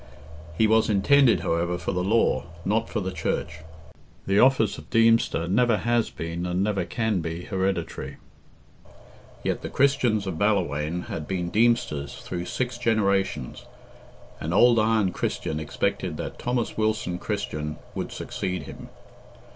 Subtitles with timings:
[0.57, 3.59] He was intended, however, for the law, not for the Church.
[4.25, 8.17] The office of Deemster never has been and never can be hereditary;
[9.43, 13.65] yet the Christians of Ballawhaine had been Deemsters through six generations,
[14.39, 18.89] and old Iron Christian expected that Thomas Wilson Christian would succeed him.